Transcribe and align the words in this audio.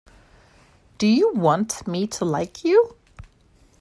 Do 0.97 1.05
you 1.05 1.31
want 1.31 1.85
me 1.87 2.07
to 2.07 2.25
like 2.25 2.63
you? 2.63 2.97